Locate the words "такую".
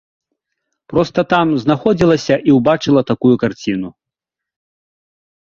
3.11-3.35